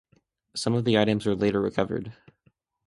Some 0.55 0.73
of 0.73 0.83
the 0.83 0.97
items 0.97 1.27
were 1.27 1.35
later 1.35 1.61
recovered. 1.61 2.11